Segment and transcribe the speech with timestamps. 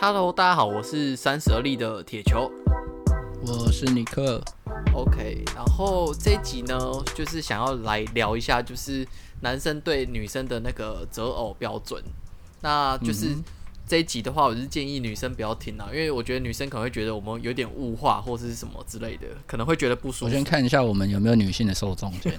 [0.00, 2.50] Hello，大家好，我是三十而立的铁球，
[3.46, 4.42] 我是尼克。
[4.92, 6.78] OK，然后这一集呢，
[7.14, 9.06] 就是想要来聊一下，就是
[9.40, 12.02] 男生对女生的那个择偶标准。
[12.60, 13.36] 那就是
[13.86, 20.24] 这一集的话，我是建议女生不要听啊，因为我觉得女生可能会觉得我们有点物化或者是什么之类的，可能会觉得不舒服。
[20.26, 22.32] 我先看一下我们有没有女性的受众先。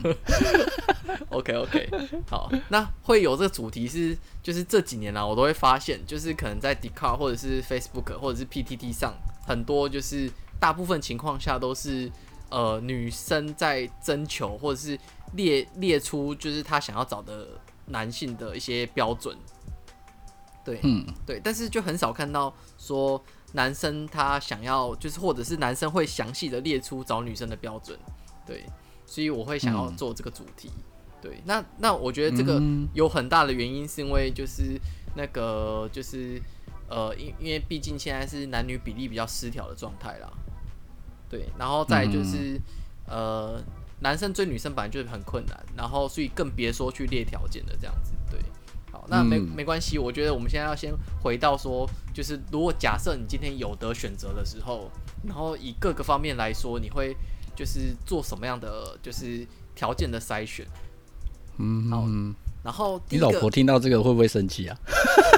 [1.30, 1.90] OK OK，
[2.30, 9.14] 好，那会有这个主题是，就是这几年啊，我都会发现，就是可能在 Dcard 或者是 Facebook 或者是 PTT 上，
[9.46, 12.12] 很多就是大部分情况下都是。
[12.52, 14.98] 呃，女生在征求或者是
[15.34, 17.48] 列列出，就是她想要找的
[17.88, 19.36] 男性的一些标准，
[20.66, 27.98] 对，嗯，对，但是就很少看到说男生他想要，就是或者是男生会详细的列出找女生的标准，
[28.46, 28.66] 对，
[29.06, 30.72] 所以我会想要做这个主题，
[31.22, 32.62] 对，那那我觉得这个
[32.94, 34.78] 有很大的原因是因为就是
[35.16, 36.42] 那个就是
[36.90, 40.30] 呃，因因为毕竟现在是男女比例比较失调的状态啦。
[41.28, 42.56] 对，然后再就是，
[43.08, 43.64] 嗯、呃，
[44.00, 48.14] 男生追女生本来就是很困难，然后所以更别说去列条件的这样子。
[49.08, 54.90] 那没、嗯、没关系，我觉得我们现在要先回到说，就是如果假设你今天有得选择的时候，
[55.24, 57.16] 然后以各个方面来说，你会
[57.56, 60.66] 就是做什么样的就是条件的筛选？
[61.58, 62.06] 嗯，好，
[62.64, 64.78] 然后你老婆听到这个会不会生气啊？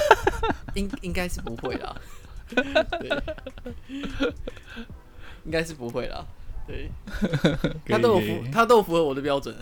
[0.75, 1.95] 应应该是不会啦。
[3.00, 3.09] 对。
[5.45, 6.25] 应该是不会啦，
[6.67, 6.91] 对，
[7.88, 9.55] 他都有符，他都符合我的标准。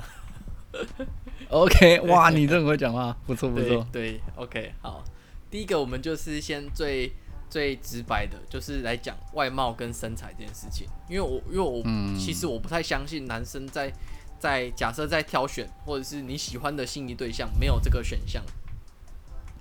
[1.49, 3.85] OK， 哇，你这么会讲话，不错不错。
[3.91, 5.03] 对，OK，好，
[5.49, 7.11] 第一个我们就是先最
[7.49, 10.87] 最直白的，就是来讲外貌跟身材这件事情。
[11.09, 13.91] 因为我因为我、嗯、其实我不太相信男生在
[14.39, 18.43] 在假设在挑选或者是你喜欢的心仪对象没有这个选项。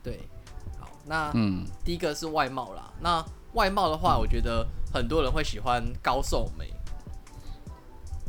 [0.02, 0.20] 对，
[0.78, 3.24] 好，那嗯，第一个是外貌啦，那。
[3.55, 6.68] 外貌的话，我觉得很多人会喜欢高瘦美，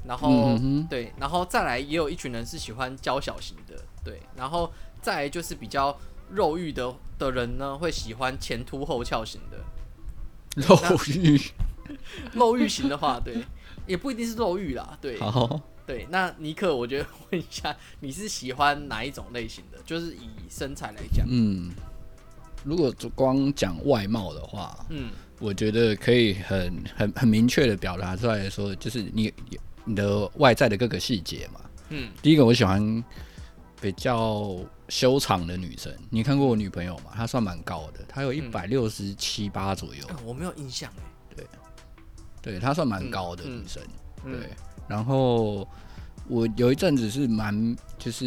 [0.08, 0.30] 然后、
[0.62, 4.72] 嗯、对，然后再来也有一群人是喜欢娇小型的，对，然后
[5.02, 5.98] 再来就是比较
[6.30, 9.58] 肉欲的的人呢，会喜欢前凸后翘型的。
[10.56, 10.78] 肉
[11.08, 11.42] 欲，
[12.34, 13.44] 肉欲型的话，对，
[13.86, 19.78] 也不一定是肉欲啦，对，好，对，那尼克，我觉得问一下，你是喜欢哪一种类型的？
[19.86, 21.72] 就是以身材来讲，嗯。
[22.64, 29.32] 如果光讲外貌的话，嗯，我觉得可以很很很明确的表达出来说，就是你
[29.86, 33.04] 你的外在的各个细节嘛，嗯，第一个我喜欢
[33.80, 34.58] 比较
[34.90, 37.12] 修长的女生，你看过我女朋友吗？
[37.16, 40.92] 她算蛮高的，她有一百六十七八左右，嗯，我没有印象
[41.30, 41.48] 诶，对，
[42.42, 43.82] 对，她算蛮高的女生，
[44.26, 44.34] 嗯。
[44.34, 44.50] 嗯，对，
[44.88, 45.68] 然后。
[46.28, 48.26] 我有一阵子是蛮，就是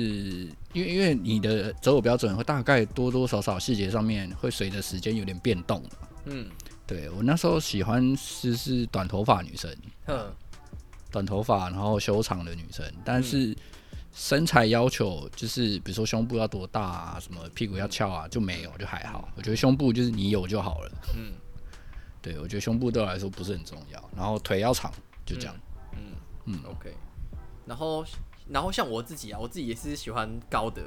[0.72, 5.82] 因为因为你的择偶标准会大概多多少少细节上面会随着时间有点变动。
[6.26, 6.46] 嗯，
[6.86, 9.76] 对，我那时候喜欢是是短头发女生，
[10.06, 10.32] 嗯，
[11.10, 13.56] 短头发然后修长的女生，但是
[14.12, 19.28] 身材要求就是比如说胸部要多大啊，什么屁股要翘啊，就没有就还好。
[19.36, 20.90] 我觉得胸部就是你有就好了。
[21.16, 21.32] 嗯，
[22.20, 24.92] 对，我觉得胸部对我来说不是很重要，然后腿要长，
[25.24, 25.54] 就这样。
[25.92, 26.12] 嗯
[26.46, 26.94] 嗯，OK。
[27.66, 28.04] 然后，
[28.48, 30.82] 然后像我自己啊，我自己也是喜欢高的，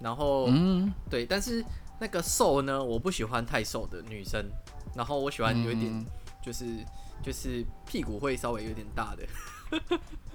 [0.00, 1.64] 然后，嗯，对，但是
[2.00, 4.44] 那个瘦呢，我不喜欢太瘦的女生，
[4.94, 6.06] 然后我喜欢有一点，
[6.42, 6.86] 就是、嗯、
[7.22, 9.22] 就是屁股会稍微有点大的，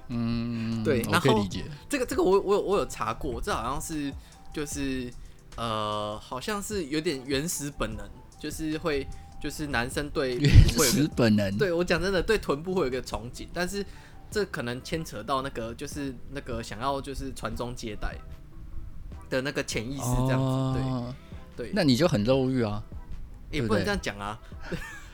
[0.08, 1.46] 嗯， 对，然后
[1.90, 4.14] 这个这个我我有我有查过，这好像是
[4.54, 5.12] 就是
[5.56, 8.10] 呃，好像是有点原始本能，
[8.40, 9.06] 就是会
[9.42, 13.86] 就是男生对 原始本能，对我讲真的，对臀部会有一个憧憬，但是。
[14.30, 18.14] 这可能牵扯到那个，就是那个想要就是传宗接代
[19.30, 21.16] 的那个潜意识这样子，哦、
[21.56, 21.72] 对对。
[21.74, 22.84] 那你就很肉欲啊，
[23.50, 24.38] 也不能这样讲啊，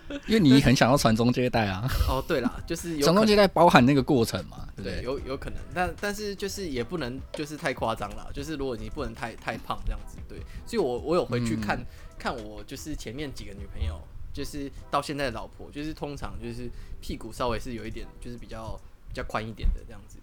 [0.27, 1.87] 因为你很想要传宗接代啊。
[2.07, 10.39] 哦，对啦， 就是传宗接代包含那个过程嘛，对，对，有有可能，但但是就是也不能就是太夸张了，就是如果你不能太太胖这样子，对。
[10.65, 11.85] 所以我我有回去看、嗯、
[12.17, 13.99] 看我就是前面几个女朋友，
[14.33, 16.69] 就是到现在的老婆，就是通常就是
[17.01, 18.79] 屁股稍微是有一点就是比较。
[19.13, 20.17] 比较宽一点的这样子，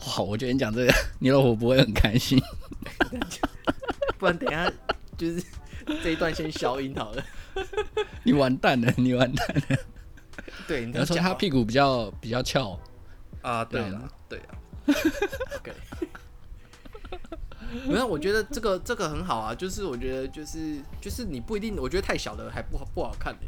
[0.00, 0.22] 哇！
[0.22, 2.38] 我觉得你讲这个，你老婆不会很开心，
[4.18, 4.70] 不然等一下
[5.16, 5.42] 就是
[6.02, 7.24] 这一段先消音好了。
[8.24, 9.76] 你完蛋了，你完蛋了。
[10.66, 12.78] 对，你要说他屁股比较比较翘
[13.42, 14.58] 啊，对啊，对啊。
[15.56, 15.72] OK，
[17.86, 23.46] 没有，我觉得这个这个很好啊，就是我觉得就是就是你不一定，我觉得太小的还不好不好看的。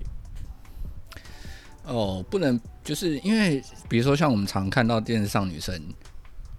[1.85, 5.83] 哦，不能，就是因为比如说像我们常看到电视上女生，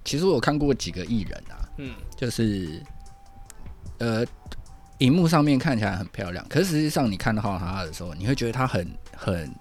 [0.04, 2.82] 其实我看过几个艺人啊，嗯，就是
[4.00, 4.26] 呃
[5.02, 8.88] 荧幕上面看起来很漂亮，可是实际上你看到她的时候，你会觉得他很
[9.18, 9.52] 很，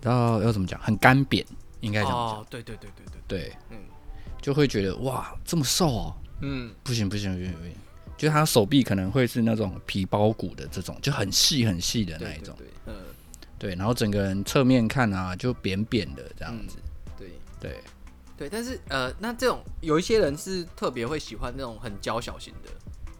[0.00, 1.44] 然后要怎么讲，很干瘪，
[1.80, 2.38] 应该这样讲。
[2.38, 3.78] 哦，对对对对对对，嗯，
[4.40, 7.74] 就会觉得哇，这么瘦哦，嗯，不行不行不行不行，
[8.16, 12.94] 就他手臂可能会是那种皮包骨的这种，就很细很细的那一种，对，嗯，
[13.58, 17.28] 对，然后整个人侧面看啊，就扁扁的这样子，嗯、对。
[17.60, 17.80] 对。
[18.34, 22.70] 对，但是呃，那这种有一些人是特别会喜欢那种很娇小型的。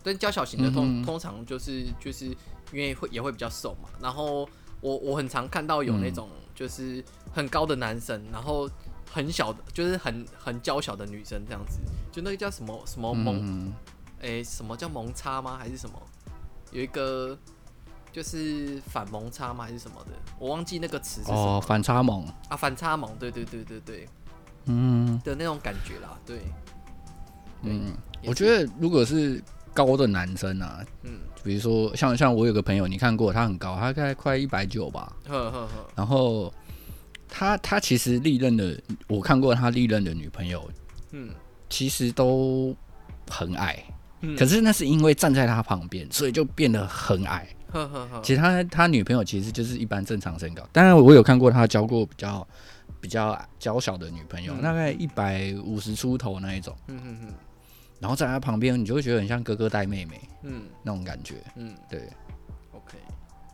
[0.03, 2.27] 但娇小型的通通常就是就是
[2.73, 4.49] 因为会也会比较瘦嘛，然后
[4.81, 7.03] 我我很常看到有那种就是
[7.33, 8.69] 很高的男生，然后
[9.11, 11.79] 很小的，就是很很娇小的女生这样子，
[12.11, 13.73] 就那个叫什么什么萌，
[14.21, 15.57] 哎，什么叫萌叉吗？
[15.57, 16.03] 还是什么？
[16.73, 17.39] 有一个
[18.11, 19.65] 就是反萌叉吗？
[19.65, 20.11] 还是什么的？
[20.39, 21.59] 我忘记那个词是什么。
[21.59, 24.09] 哦，反差萌啊，反差萌，对对对对对，
[24.65, 26.41] 嗯的那种感觉啦，对，
[27.63, 27.95] 嗯，
[28.25, 29.41] 我觉得如果是。
[29.75, 36.53] 高的男生啊，嗯，比如说像像我有个朋友，你看过他很高，他大概快一百九吧，呵呵呵，然后
[37.29, 38.79] 他他其实历任的，
[39.09, 40.71] 我看过他历任的女朋友，
[41.13, 41.31] 嗯，
[41.71, 42.77] 其实都
[43.31, 43.83] 很矮，
[44.21, 48.21] 嗯，可是那是因为站在他旁边，所以就变得很矮，呵呵呵。
[48.23, 52.47] 其实他他女朋友其实就是一般正常身高，当然我有看过他交过比较
[53.01, 57.35] 比较娇小的女朋友，嗯，大概一百五十出头那一种，嗯嗯嗯。
[58.03, 62.01] 然后在他旁边，你就会觉得很像哥哥带妹妹，嗯，那种感觉，嗯，对
[62.73, 62.99] ，OK，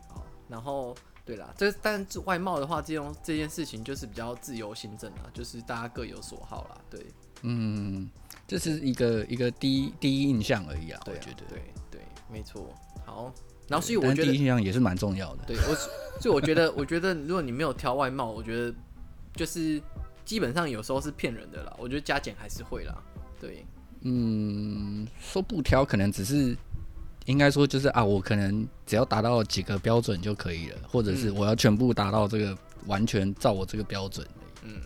[0.07, 7.05] 好，然后对啦，这但是外貌的话，这种这件事情就是比较自由行政啦，就是大家各有所好啦，对，
[7.43, 8.09] 嗯，
[8.47, 11.61] 这是一个一个第一第一印象而已啊，我觉得，对
[11.91, 12.73] 对，没错，
[13.05, 13.31] 好，
[13.67, 15.75] 然后所以我觉得第一印象也是蛮重要的，对我，
[16.19, 18.73] 所以我觉得， 我觉得如果你没有挑外貌，我觉得
[19.35, 19.79] 就是
[20.25, 22.97] 基本上有时候是骗人的啦，我觉得加减还是会啦，
[23.39, 23.63] 对。
[24.01, 26.55] 嗯，说不挑可能只是，
[27.25, 34.25] 应该说就是啊，我可能只要达到几个标准就可以了，或者是我要全部达到这个完全照我这个标准。
[34.63, 34.81] 嗯，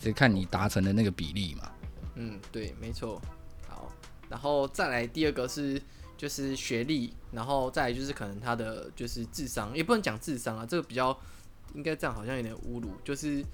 [0.00, 1.70] 只看你达成的那个比例嘛。
[2.16, 3.22] 嗯，对，没错。
[3.68, 3.92] 好，
[4.28, 5.80] 然后再来第二个是
[6.16, 11.16] 就是学历，然后再来就是可能他的就是智商，也不能讲智商啊，这个比较
[11.74, 13.44] 应该这样好像有点侮辱，就是。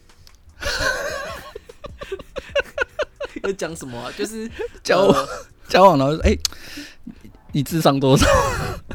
[3.43, 4.12] 要讲什么、啊？
[4.17, 4.50] 就是
[4.82, 5.29] 交往
[5.69, 6.40] 交往，然后说：“哎、欸，
[7.52, 8.26] 你智商多少？”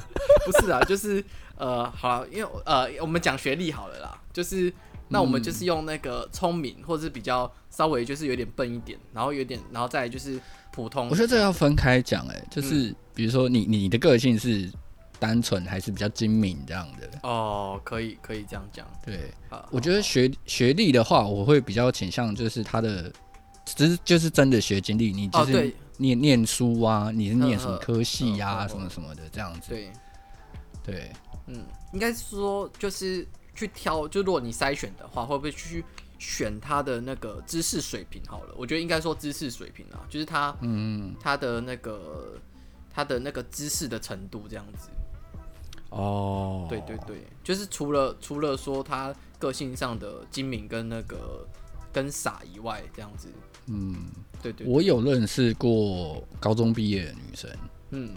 [0.45, 1.23] 不是啊，就是
[1.57, 4.21] 呃，好，因为呃，我们讲学历好了啦。
[4.31, 4.71] 就是
[5.09, 10.39] 那我们就是用那个聪明，或者是比较稍微就是有点笨一点，然后有点，然后再就是
[10.71, 11.09] 普通。
[11.09, 14.71] 我觉得这要分开讲，哎，就是比如说你你的个性是
[15.19, 17.09] 单纯还是比较精明这样的？
[17.23, 18.85] 哦，可以可以这样讲。
[19.03, 19.33] 对，
[19.71, 23.11] 我觉得学学历的话，我会比较倾向就是他的。
[23.75, 29.69] 只是就是真的学经历，你就是念念书啊，你是念什么科系呀，什么什么的这样子。
[29.69, 29.91] 对，
[30.83, 31.11] 对，
[31.47, 35.83] 嗯，应该是说就是去挑，就如果你筛选的话，会不会去
[36.19, 38.21] 选他的那个知识水平？
[38.27, 42.39] 好了，我觉得应该说知识水平啊，就是他，嗯，他的那个
[42.91, 44.89] 他的那个知识的程度这样子。
[45.89, 51.47] 哦，对对对，就是除了除了说他个性上的精明跟那个
[51.97, 53.27] 跟傻以外，这样子。
[53.65, 53.95] 嗯，
[54.39, 57.49] 对，对对，我有认识过高中毕业的女生，
[57.89, 58.11] 嗯，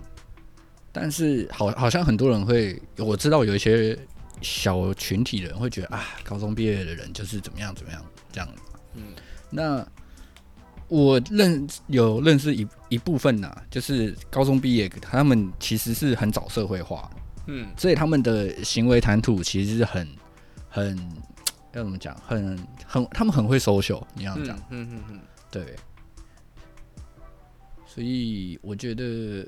[0.93, 3.99] 但是好好像很多人会，我知道有一些
[4.43, 8.49] 小群体的人会觉得啊，高中毕业的人就是怎么样怎么样这样，
[8.95, 9.15] 嗯，
[9.49, 9.87] 那
[10.89, 17.11] 我认有认识一一部分呐、啊，就是高中毕业，他们其实是很早社会化，
[17.47, 20.07] 嗯，所以他们的行为谈吐其实是很
[20.69, 20.97] 很
[21.73, 25.05] 要怎么讲，很很他们很会 social，你要讲，嗯嗯嗯。
[25.11, 25.75] 嗯对，
[27.85, 29.45] 所以我觉得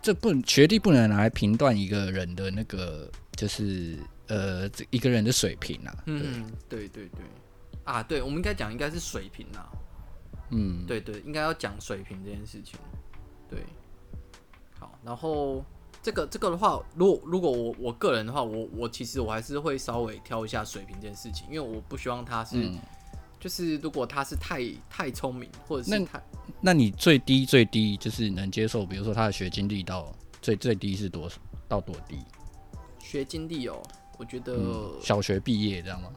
[0.00, 5.94] 这不学历不能拿来评断一个人的那个，就是呃，这一个人的水平啊。
[6.06, 7.20] 嗯，对对对，
[7.84, 9.68] 啊，对，我们应该讲应该是水平啊。
[10.48, 12.80] 嗯，对对，应该要讲水平这件事情。
[13.46, 13.62] 对，
[14.78, 15.62] 好，然后
[16.04, 22.58] 这个这个的话，如果如果我我个人的话，我我其实我还是会稍微挑一下水平这件事情，因为我不希望他是。
[22.58, 22.78] 嗯
[23.40, 26.18] 就是如果他是太太聪明，或者是太
[26.62, 31.36] 那，那你最低最低就是能接受，比如说他的学经历到最最低是多少？
[31.68, 32.16] 到多低？
[32.98, 33.82] 学经历哦，
[34.16, 36.08] 我觉得、嗯、小学毕业这样吗？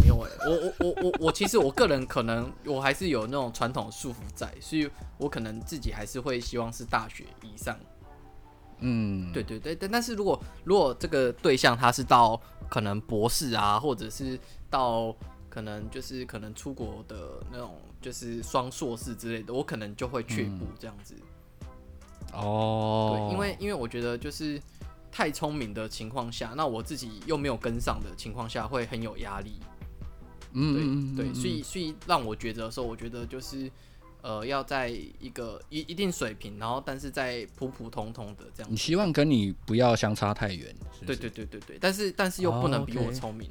[0.00, 7.78] 没有哎、欸，我我我我我其实我个人可能我还是有那种传统束缚在，所以我可能自己还是会希望是大学以上。
[8.82, 15.16] 嗯，对对对，但但是如果如果这个对象他是到可能博士啊，或者是到。
[15.52, 21.14] 可能就是可能出国的那种，就是双硕士之类的，我可能就会却步这样子。
[22.32, 24.58] 哦、嗯，对，因为因为我觉得就是
[25.10, 29.60] 太聪明的情况下，那我自己又没有跟上的情况下，会很有压力。
[30.52, 33.70] 嗯，对对，所以所以让我抉择的时候，我觉得就是
[34.22, 38.72] 呃，要在一个一一定水平，然后但是在普普通通的这样。
[38.72, 40.74] 你希望跟你不要相差太远。
[41.04, 43.50] 对对对对对，但是但是又不能比我聪明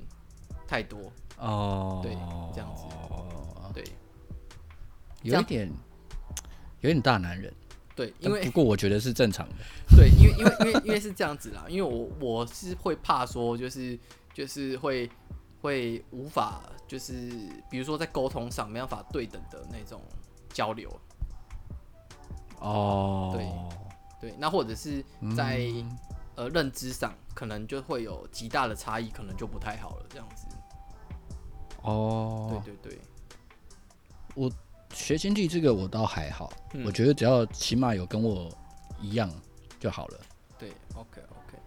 [0.65, 1.11] 太多。
[1.37, 2.13] 哦，对，
[2.53, 2.83] 这样子。
[3.73, 3.83] 对，
[5.23, 5.69] 有一点
[6.79, 7.53] 有点大男人。
[7.93, 9.55] 对，因为不过我觉得是正常的。
[9.97, 13.99] 对，因为因为因为因为是这样子啦，因为我我是会怕说，就是
[14.33, 15.09] 就是会
[15.61, 17.29] 会无法，就是
[17.69, 20.01] 比如说在沟通上没办法对等的那种
[20.53, 20.89] 交流。
[22.59, 23.31] 哦，
[24.21, 25.03] 对对，那或者是
[25.35, 25.97] 在、嗯、
[26.35, 30.47] 呃认知上，可能就会有极大的差异，可能就不太好了，这样子。
[31.81, 32.99] 哦，对对对，
[34.35, 34.51] 我。
[34.93, 38.51] 学经济这个我倒还好，嗯、我觉得只要起码有跟我
[38.99, 39.31] 一样
[39.79, 40.19] 就好了。
[40.59, 41.57] 对，OK OK，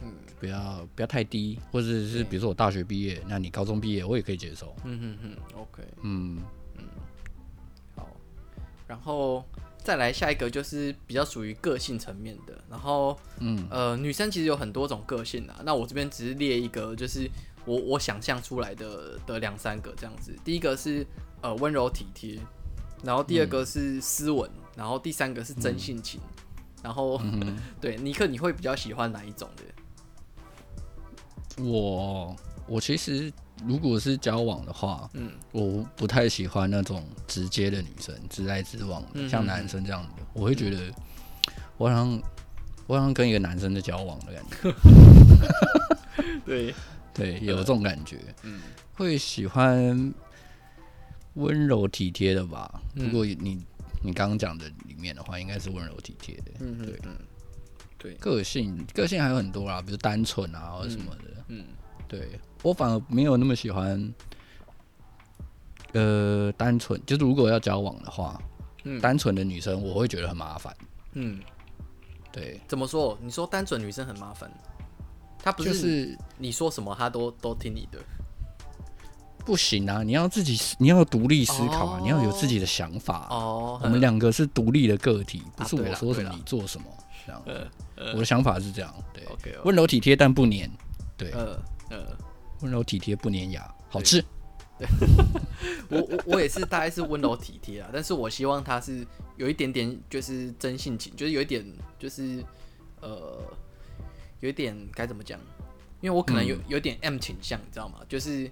[0.00, 4.76] 嗯，不要不要太低，或者是比如说我大学毕业，那你高中毕业我也可以接受。
[4.84, 6.40] 嗯嗯嗯，OK，嗯
[8.88, 9.44] 然后
[9.84, 17.30] 再来下一个就是比较属于个性层面的，然后嗯呃，女生其实有很多种个性啊，那我这边只是列一个，就是
[17.64, 20.36] 我我想象出来的的两三个这样子。
[20.44, 21.06] 第一个是
[21.42, 22.36] 呃温柔体贴。
[23.04, 26.26] 然后第二个是斯文，嗯、然后第三个是真性情，嗯、
[26.82, 29.62] 然后、嗯、对尼克，你会比较喜欢哪一种的？
[31.62, 32.34] 我
[32.66, 33.32] 我其实
[33.66, 40.92] 如果是交往的话，嗯，我不太喜欢那种直接的女生，直来直往像男生这样的，我会觉得
[41.76, 42.22] 我好像
[42.86, 44.74] 我好像跟一个男生在交往的感觉。
[46.46, 46.74] 对。
[47.14, 48.60] 对，有这种感觉，嗯，
[48.94, 50.12] 会喜欢。
[51.34, 53.64] 温柔体贴的吧，如果你
[54.02, 56.50] 你刚刚讲的里面的话，应该是温柔体贴的。
[56.58, 57.16] 嗯，对，嗯，
[57.96, 61.44] 对，个性个性还有很多啦，比如单纯啊或者什么的。
[61.46, 61.64] 嗯，
[62.08, 64.12] 对我反而没有那么喜欢，
[65.92, 68.40] 呃，单纯就是如果要交往的话，
[68.84, 70.76] 嗯，单纯的女生我会觉得很麻烦。
[71.12, 71.40] 嗯，
[72.32, 73.16] 对，怎么说？
[73.20, 74.50] 你说单纯女生很麻烦，
[75.42, 77.98] 她不是你说什么她都都听你的。
[79.44, 80.02] 不行啊！
[80.02, 83.78] 你要自己，你要独立思考啊！Oh, 你要有自己的想法哦。
[83.80, 86.86] Oh, 我们两个是独立的个体，不是我说什么啊、你做什么
[87.24, 87.42] 这样。
[87.46, 88.94] 呃呃、我的想法是这样。
[89.10, 89.58] 对 okay.
[89.64, 90.70] 温柔体贴但不黏。
[91.16, 92.14] 对，呃呃，
[92.60, 94.24] 温柔体贴不粘牙，好吃。
[94.78, 94.86] 对，
[95.90, 101.64] 我我我也是大概是温柔体贴啊，但是我希望他是有一点点就是真性情，就是有一点
[101.98, 102.44] 就是
[103.00, 103.40] 呃
[104.40, 105.38] 有一点该怎么讲？
[106.00, 107.98] 因为我可能有有点 M 倾向，你知道吗？
[108.08, 108.50] 就是。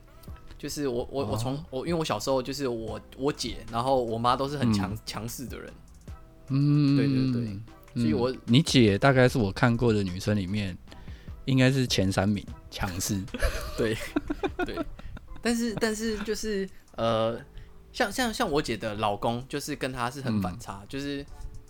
[0.59, 5.71] 就是我我我从我因为我小时候就是我我姐，然后我妈都是很强强势的人，
[6.49, 10.75] 嗯，对对对，所以我你姐大概是我看过的女生里面，
[11.47, 13.21] 应该是前三名强势，
[13.79, 13.97] 对
[14.65, 14.79] 对，
[15.41, 17.41] 但是但是就是呃，
[17.93, 21.25] 像像像我姐的老公，就是跟她是很反差，就是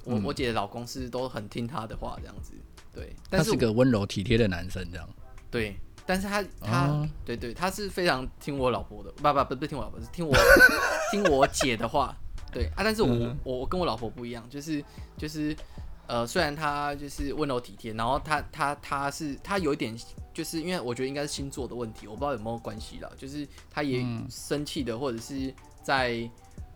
[0.04, 2.52] 我我姐的老公是都很听她的话这样子，
[2.92, 5.09] 对，但是他是个温柔体贴的男生这样，
[5.50, 5.76] 对。
[6.09, 10.33] 但是他他、哦、对对，他是非常听我老婆的，不不不不是听我老婆，是听我
[11.11, 12.16] 听我姐的话，
[12.52, 12.85] 对啊。
[12.85, 14.80] 但是我、嗯、我我跟我老婆不一样，就是
[15.18, 15.52] 就是
[16.08, 19.96] 呃，虽然他就是温柔体贴，然后他他他是他有一点，
[20.32, 23.10] 就是因为我觉得应该是星座的问题，我不知道有没有关系啦。
[23.18, 26.30] 就是他也生气的，或者是在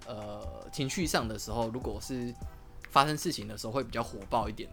[0.07, 2.35] 呃情绪上的时候，如果是
[2.91, 4.69] 发生事情的时候，会比较火爆一点。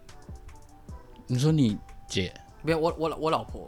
[1.28, 2.34] 你说你姐？
[2.64, 3.68] 没有，我我我老婆。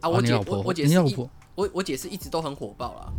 [0.00, 1.14] 啊，我姐，我我姐是一，
[1.54, 3.12] 我我姐是一直都很火爆啦。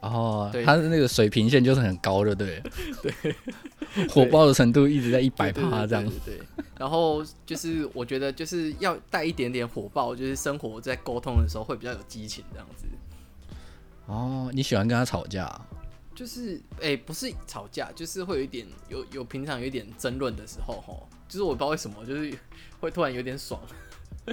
[0.00, 2.62] 哦，对，她的那个水平线就是很高的， 对，
[3.02, 3.34] 对，
[4.08, 6.04] 火爆的程度一直在一百趴这样。
[6.24, 6.40] 对，
[6.78, 12.86] 然后就是我觉得就是要带一点点火爆，就是生活在沟通的时候会比较有激情这样子。
[14.06, 15.60] 哦，你喜欢跟他吵架？
[16.14, 22.34] 就是，哎、欸，不是吵架，就是会有一点有有平常有一点争论的时候，吼，就是我不知道为什么，就是
[22.80, 23.60] 会突然有点爽。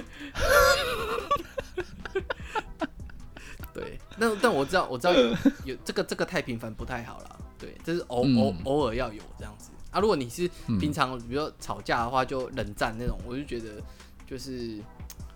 [3.80, 5.30] 对， 那但我知道，我知道有，
[5.64, 7.38] 有这个这个太频繁不太好了。
[7.58, 10.00] 对，就是偶偶偶尔要有这样子啊。
[10.00, 13.82] 如果你是平常比如说吵架的话，就冷战那种，我就觉得
[14.26, 14.78] 就是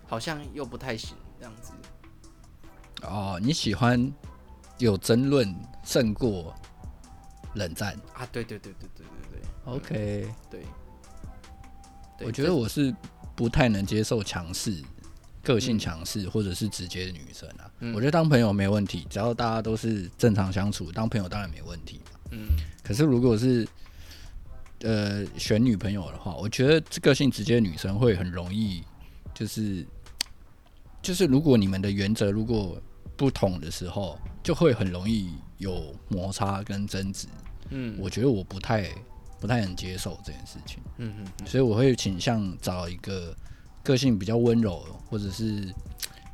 [0.07, 1.73] 好像又不太行这样子。
[3.03, 4.13] 哦，你喜欢
[4.79, 6.55] 有争论胜过
[7.55, 8.25] 冷战啊？
[8.31, 9.43] 对对对对对对对。
[9.65, 10.63] OK，对。
[12.25, 12.95] 我觉得我是
[13.35, 14.81] 不太能接受强势。
[15.43, 22.19] 个性强势或者是直接的女生啊，嗯、我觉得当朋友没问题，只要大家都是正常相处，当朋友当然没问题嘛。
[22.31, 22.49] 嗯，
[22.83, 23.69] 可是如果是
[24.81, 28.83] 呃选女朋友的话，我觉得个性直接的女生会很容易，
[29.35, 29.87] 就就是
[31.03, 32.81] 就是如果你们的原则如果
[33.17, 37.27] 不同的时候，就会很容易有摩擦跟争执。
[37.71, 38.89] 嗯，我觉得我不太
[39.41, 40.79] 不太能接受这件事情。
[40.99, 43.37] 嗯，所以我会倾向找一个
[43.83, 45.73] 个性比较温柔，或者是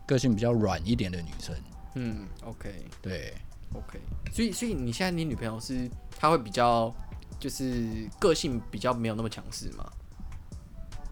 [0.07, 1.55] 个性比较软一点的女生。
[1.95, 2.71] 嗯，OK，
[3.03, 3.35] 对
[3.75, 3.99] ，OK。
[4.33, 5.89] 所以，所以你现在你女朋友是
[6.19, 6.95] 她会比较
[7.41, 9.85] 就是个性比较没有那么强势吗？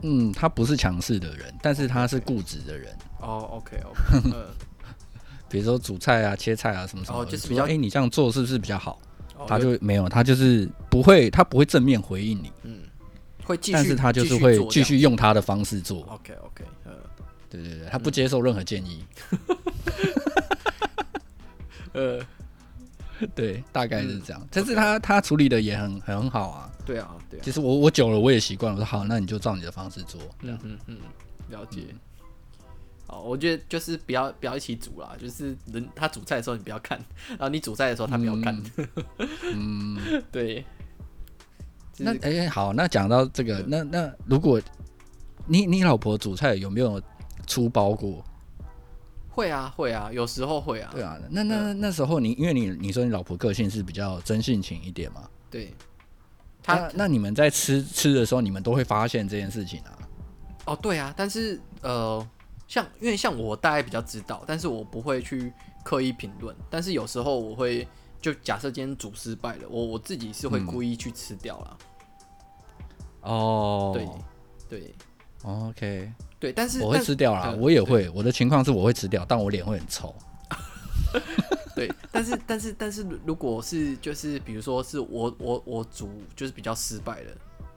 [0.02, 2.94] 嗯，她不是强势的人，但是她是固执的人。
[3.20, 4.30] 哦，OK，OK。
[5.48, 9.00] 比如说煮菜啊、切菜啊什么什么，哦，就是比较哎、欸，你这样做是不是比较好？
[9.46, 12.80] 他就没有，他就是不会，他不会正面回应你，嗯，
[13.46, 16.00] 会继续，但是他就是会继续用他的方式做。
[16.02, 16.92] OK OK，呃，
[17.48, 19.04] 对对对，他不接受任何建议。
[21.94, 22.20] 呃，
[23.34, 24.48] 对，大概是这样。
[24.50, 26.70] 但是他他处理的也很很好啊。
[26.84, 27.40] 对啊，对。
[27.40, 30.20] 其实我我久了我也习惯了，我说好，那你就照你的方式做。
[30.42, 30.98] 嗯嗯嗯，
[31.48, 31.86] 了解。
[33.06, 36.98] 哦，我觉得就是不要不要一起煮啦，就是人他煮菜的时候你不要看，
[37.30, 38.54] 然后你煮菜的时候他不要看。
[39.44, 40.64] 嗯，嗯 对。
[41.98, 44.60] 那哎、欸，好，那讲到这个，那那如果
[45.46, 47.00] 你你老婆煮菜有没有
[47.46, 48.24] 出包过？
[49.28, 50.90] 会啊，会啊，有时候会啊。
[50.92, 55.28] 对啊，那那那时候你因为你你说你老婆个性是比较真性情一点嘛？
[55.50, 55.72] 对。
[56.62, 59.98] 他那，那你们在吃吃的时候，你们都会发现这件事情啊？
[60.66, 62.26] 哦，对啊，但是呃。
[62.68, 65.52] 像，因为像我大概比较知道，但是我不会去
[65.84, 66.52] 刻意评论。
[66.68, 67.86] 但是有时候我会，
[68.20, 71.78] 就假设今天煮失败了，我我自己是会故意去吃掉了。
[73.22, 74.22] 哦、嗯，
[74.68, 74.94] 对，对
[75.42, 78.08] ，OK，对，但是我会吃掉啦，我也会。
[78.10, 80.14] 我的情况是我会吃掉，但我脸会很臭。
[81.74, 87.32] 对，但是但是但是如果是就是比如说是我我我煮就是比较失败了，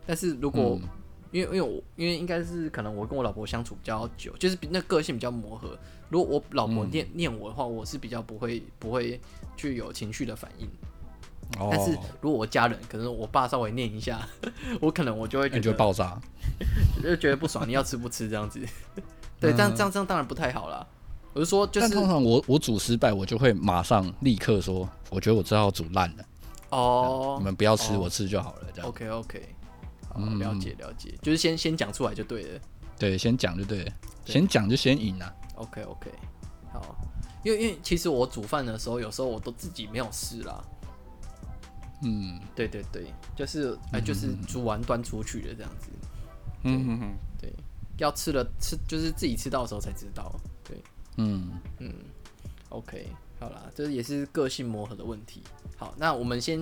[0.05, 0.89] 但是如果、嗯
[1.31, 5.77] 因为因为我因为应该是可能我跟我老婆相处比较久，就是比那个性比较磨合。
[6.09, 9.19] 如果我老婆念、嗯、念我的话，我是比较不会不会
[9.55, 10.67] 去有情绪的反应。
[11.59, 11.69] 哦。
[11.71, 14.27] 但是如果我家人可能我爸稍微念一下，
[14.81, 16.19] 我可能我就会觉得就爆炸，
[17.01, 17.67] 就觉得不爽。
[17.67, 18.59] 你要吃不吃这样子？
[19.39, 20.85] 对，这样这样这样当然不太好啦。
[21.33, 26.25] 我是说，就是通常我我煮失败，我就会马上立刻说，我觉得我知道煮烂了。
[26.69, 27.35] 哦。
[27.37, 28.63] 你们不要吃，哦、我吃就好了。
[28.73, 28.89] 这样。
[28.89, 29.55] OK OK。
[30.15, 32.59] 嗯，了解了解，就是先先讲出来就对了。
[32.97, 33.91] 对，先讲就对了，
[34.25, 35.33] 先讲就先赢啊。
[35.59, 36.11] OK OK，
[36.71, 36.95] 好，
[37.43, 40.63] 因为因为其实我煮饭的时候，有时候我都自己没有试啦。
[42.01, 45.89] 嗯，对对对，就是哎、嗯，就是煮完端出去的这样子。
[46.63, 47.53] 嗯哼哼，对，
[47.97, 50.33] 要吃了吃，就是自己吃到的时候才知道。
[50.63, 50.81] 对，
[51.17, 51.93] 嗯嗯
[52.69, 53.07] ，OK，
[53.39, 55.43] 好啦，这也是个性磨合的问题。
[55.77, 56.61] 好，那我们先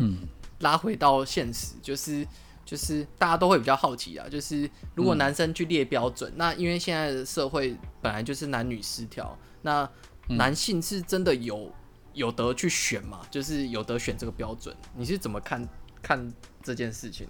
[0.59, 2.27] 拉回到现实，就是。
[2.67, 9.89] 就是大家都会比较好奇啊，就是如果男生去列标准，嗯，那因为现在的社会本来就是男女失调，那
[10.27, 11.71] 男性是真的有
[12.11, 13.21] 有得去选嘛？
[13.31, 15.65] 就是有得选这个标准，你是怎么看
[16.01, 17.25] 看这件事情？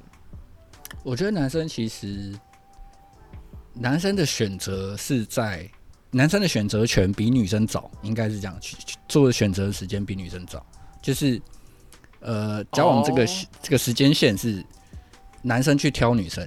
[1.03, 2.33] 我觉得男生其实
[3.75, 5.69] 男生的选择是在
[6.09, 8.75] 男生的选择权比女生早，应该是这样去
[9.07, 10.65] 做选择的时间比女生早，
[10.99, 11.39] 就是
[12.21, 14.65] 呃交往这个，哦，这个时间线是。
[15.47, 16.45] 男生去挑女生，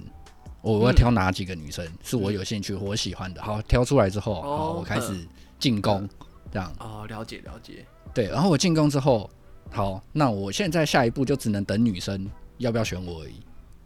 [0.60, 3.42] 我要挑哪几个女生、嗯、是我有兴趣、我喜欢的。
[3.42, 5.26] 好，挑出来之后，哦、好，我开始
[5.58, 6.10] 进攻、嗯，
[6.52, 6.70] 这样。
[6.78, 7.86] 哦，了解了解。
[8.12, 9.30] 对，然后我进攻之后，
[9.70, 13.36] 好，那我现在下一步就只能等女生要不要选我而已。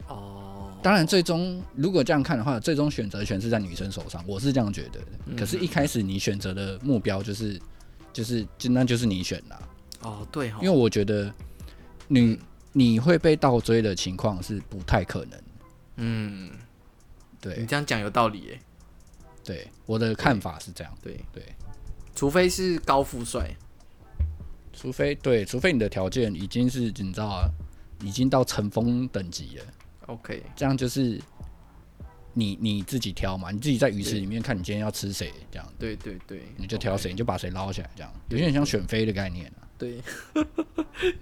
[0.08, 5.06] 哦，当然，最终如果这样看的话，最终选择权是在女生手上，我是这样觉得的。
[5.26, 7.60] 嗯、可是，一开始你选择的目标就是，
[8.12, 9.62] 就是，就那就是你选啦。
[10.02, 11.32] 哦，对哦，因为我觉得
[12.08, 12.32] 女。
[12.32, 12.38] 嗯
[12.76, 15.40] 你会被倒追的情况是不太可能。
[15.96, 16.50] 嗯，
[17.40, 18.60] 对，你这样讲有道理耶。
[19.44, 20.92] 对，我的看法是这样。
[21.00, 21.54] 对对，对，
[22.16, 23.54] 除非是高富帅，
[24.72, 27.48] 除非对，除非你的条件已经是你知道啊，
[28.02, 29.64] 已经到尘封等级了。
[30.06, 31.20] OK，这样就是
[32.32, 35.72] 你你自己挑嘛，你自己在鱼池里面看你今天要吃谁，这样。
[35.78, 39.63] 对对对，你就挑谁，你就把谁捞起来，这样有点像选妃的概念啊。
[39.84, 40.02] 对，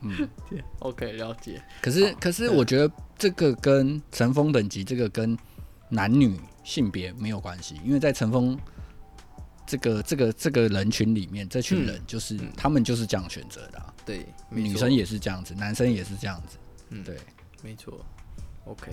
[0.02, 0.28] 嗯，
[0.78, 1.60] OK，了解。
[1.80, 5.36] 可是，可是，我觉得这个跟尘封等级，这个跟
[5.88, 8.56] 男女性别没有关系，因为在尘封
[9.66, 13.92] 这个这个这个人群里面，这群人就是、嗯、他们就是这样选择的、啊。
[14.06, 16.56] 对，女生也是这样子，男生也是这样子。
[16.90, 17.16] 嗯，对，
[17.62, 18.04] 没错。
[18.66, 18.92] OK，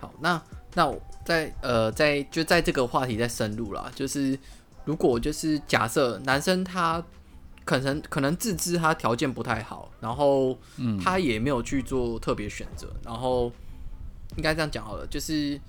[0.00, 4.38] 好，那那我在呃，在就在这个话题再深入啦，就是
[4.86, 7.04] 如果就是假设男生他。
[7.66, 10.56] 可能可能自知他条件不太好，然后
[11.02, 13.52] 他也没有去做特别选择，然后
[14.36, 15.60] 应该这样讲好了，就是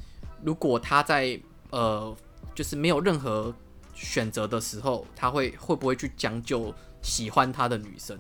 [0.43, 1.38] 如果他在
[1.71, 2.15] 呃
[2.55, 3.53] 就是没有任何
[3.93, 8.17] 选择的时候，他会会不会去将就喜欢他的女生？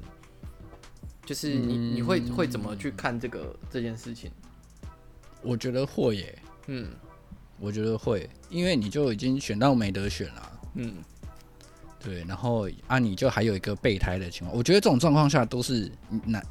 [1.23, 4.31] 就是你你会会怎么去看这个这件事情？
[5.43, 6.15] 我觉得会。
[6.15, 6.89] 耶，嗯，
[7.59, 10.95] 我觉得会，因为你就已经选到没得选了，嗯，
[11.99, 15.91] 对，然后啊，你就还有一个备胎的情况，我觉得这种状况下都是
[16.25, 16.43] 男，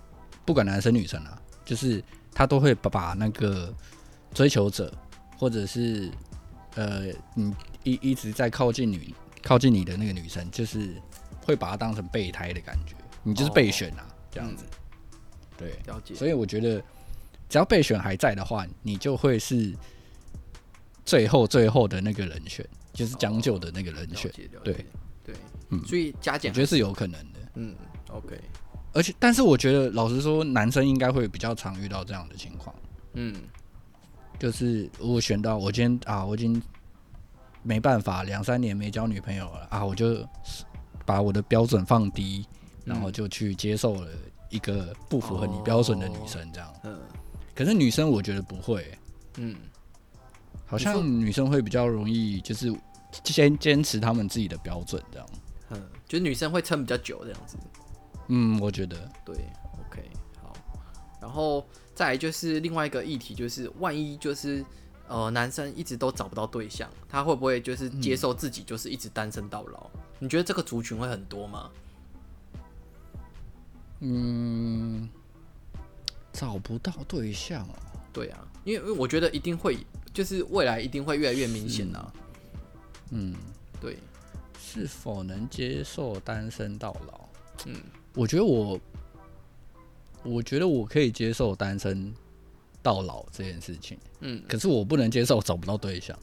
[0.44, 3.72] 不管男生女生啊，就是他都会把把那个
[4.34, 4.92] 追求者
[5.38, 6.10] 或者是
[6.74, 7.54] 呃，你
[7.84, 10.94] 一一直在靠近女靠近你的那个女生，就是
[11.44, 14.06] 会把她当成备胎的感觉，你就是备选啊。
[14.10, 14.66] 哦这样子，
[15.56, 16.14] 对，了解。
[16.14, 16.78] 所以我觉得，
[17.48, 19.74] 只要备选还在的话，你就会是
[21.06, 24.30] 最后最后的那个人选，就是将就的那个人选。
[24.62, 24.86] 对，对，
[25.70, 25.84] 嗯。
[25.86, 27.40] 所以加减，我觉得是有可能的。
[27.54, 27.74] 嗯
[28.10, 28.40] ，OK。
[28.92, 32.74] 而且，但是我觉得，老实说，男生应该会比较常遇到这样的情况。
[33.14, 33.34] 嗯，
[34.38, 36.62] 就是我选到我今天啊，我已经
[37.62, 40.26] 没办法，两三年没交女朋友了啊，我就
[41.04, 42.46] 把我的标准放低。
[42.86, 44.12] 然后就去接受了
[44.48, 46.72] 一个不符合你标准的女生，这样。
[46.84, 46.96] 嗯。
[47.52, 48.96] 可是女生我觉得不会。
[49.38, 49.56] 嗯。
[50.66, 52.72] 好像女生会比较容易，就是
[53.24, 55.28] 先坚持他们自己的标准，这样。
[56.06, 56.08] 嗯。
[56.08, 57.56] 就是女生会撑比较久，这样子。
[58.28, 58.96] 嗯，我觉得。
[59.24, 59.36] 对。
[59.88, 60.10] OK。
[60.40, 60.52] 好。
[61.20, 64.64] 然后再来就是另外一个议题，就是万一就是
[65.08, 69.90] 呃男生一直都找不到对象，他会不会就是接受自己就是一直单身到老？
[69.94, 70.00] 嗯。
[70.20, 71.70] 你觉得这个族群会很多吗？
[74.00, 75.08] 嗯，
[76.32, 77.78] 找不到对象啊？
[78.12, 79.78] 对啊，因为因为我觉得一定会，
[80.12, 82.12] 就是未来一定会越来越明显啊。
[83.10, 83.34] 嗯，
[83.80, 83.98] 对。
[84.68, 87.20] 是否能接受单身到老？
[87.66, 87.80] 嗯，
[88.14, 88.80] 我觉得我，
[90.24, 92.12] 我觉得我可以接受单身
[92.82, 93.96] 到老这件事情。
[94.20, 96.18] 嗯，可是我不能接受找不到对象，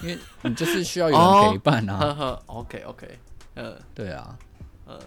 [0.00, 1.98] 因为你就是需要有人陪伴啊。
[1.98, 3.18] 呵呵，OK OK，
[3.54, 4.38] 呃，对啊，
[4.86, 4.98] 呃。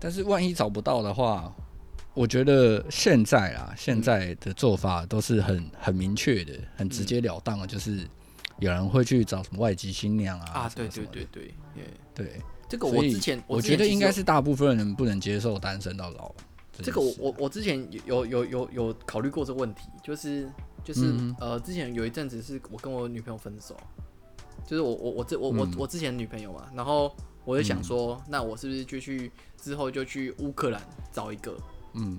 [0.00, 1.54] 但是万一找不到的话，
[2.12, 8.04] 我觉得现在啊，现在的做法都是很很明确的，很直截了当的，就是
[8.60, 11.54] 有人会去找什么外籍新娘啊啊，对对对对
[12.14, 16.32] 对，这个我之前我觉得应该是大部分人不能接受单身到老。
[16.82, 20.48] 这个我我我之前有有有有考虑过这个问题，就是
[20.84, 23.76] 就是呃，之前有一阵子是我跟我女朋友分手，
[24.66, 27.14] 就是我我我这我我我之前女朋友嘛，然后。
[27.46, 31.56] 我就想说，嗯、那我是不是就去之后就去乌克兰找一个？
[31.94, 32.18] 嗯，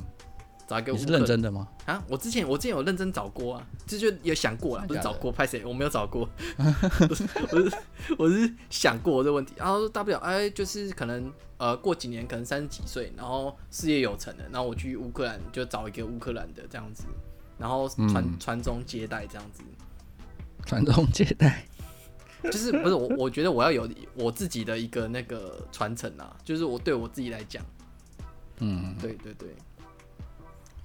[0.67, 0.91] 找一个。
[0.91, 1.67] 你是认真的吗？
[1.86, 5.65] 啊，我之前我之前有认真找过啊，这就有想过了，不是找过，拍谁？
[5.65, 7.78] 我没有找过， 我是我是
[8.17, 9.54] 我是想过这个问题。
[9.58, 17.04] 然后大不了哎，就是可能呃过几年，可能三十几岁，然后事业有成了，然后我去乌克兰就找一个乌克兰的这样子，
[17.58, 19.62] 然后传传宗接代这样子，
[20.65, 21.65] 传宗接代。
[22.43, 23.08] 就是不是我？
[23.19, 27.63] 我觉得我要有我自己的一个那个传承啊，就是我对我自己来讲，
[28.58, 29.50] 嗯，对对对，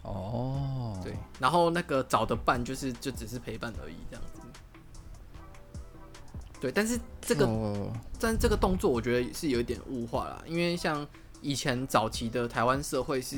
[0.06, 4.40] 哦，对，然后那个找的伴就是就只是陪伴而已，这样子。
[6.60, 11.06] 对，但是这个，哦、但这个动作我觉得是有一点物化啦，因为像
[11.42, 13.36] 以前早期的台湾社会是，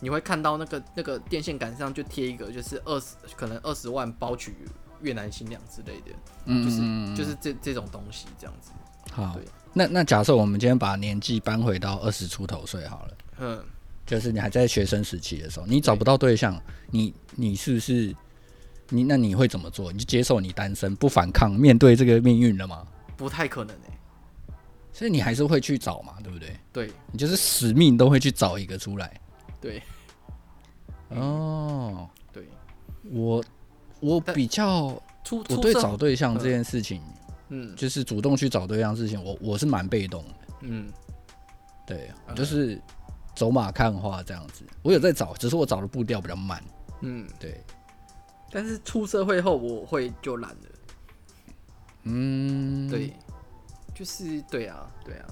[0.00, 4.54] 你会看到那个那个电线杆上就贴一个，就是二十可能二十万包娶。
[5.00, 6.06] 越南新娘之类的，
[6.46, 8.72] 嗯，就是就是这这种东西这样子。
[9.12, 9.38] 好，
[9.72, 13.64] 那那假设我们今天把年纪搬回到二十出头岁好了，嗯，
[14.08, 18.12] 就是你还在学生时期的时候，你找不到对象，对你你是不是
[18.88, 19.92] 你那你会怎么做？
[19.92, 22.84] 你就接受你单身，不反抗，面对这个命运了吗？
[23.16, 24.54] 不太可能诶、欸。
[24.92, 26.56] 所以你还是会去找嘛，对不对？
[26.72, 29.20] 对，你就是使命都会去找一个出来。
[29.60, 29.82] 对，
[31.10, 32.42] 哦，对，
[33.12, 33.44] 我。
[34.00, 34.96] 我比较，
[35.28, 37.02] 我对找对象这件事情，
[37.48, 40.88] 嗯，就是主动去找对象事情，我我是蛮被动的，嗯，
[41.84, 42.80] 对，就是
[43.38, 44.64] 走马看花这样子。
[44.82, 46.60] 我有在找，只是我找的步调比较慢，
[47.02, 47.62] 嗯，对。
[48.50, 50.68] 但是出社会后，我会就懒了，
[52.02, 53.12] 嗯，对，
[53.94, 55.26] 就是对啊，对啊，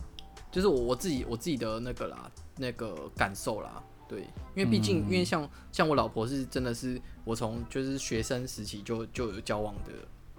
[0.52, 3.82] 就是我我自己我自己的那个啦，那个感受啦。
[4.08, 4.20] 对，
[4.54, 9.92] 因为毕竟，因为像像我老婆是真的是我从就是学生时期就就有交往的